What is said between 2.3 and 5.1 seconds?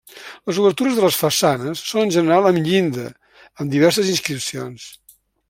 amb llinda, amb diverses inscripcions.